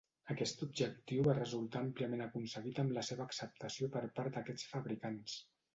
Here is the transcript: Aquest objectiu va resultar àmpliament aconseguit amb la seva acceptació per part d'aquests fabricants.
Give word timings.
Aquest 0.33 0.63
objectiu 0.67 1.27
va 1.27 1.35
resultar 1.39 1.81
àmpliament 1.89 2.25
aconseguit 2.27 2.83
amb 2.85 2.97
la 2.99 3.07
seva 3.11 3.27
acceptació 3.29 3.95
per 3.99 4.07
part 4.19 4.37
d'aquests 4.41 4.71
fabricants. 4.75 5.43